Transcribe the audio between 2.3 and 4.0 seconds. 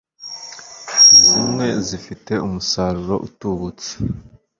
umusaruro utubutse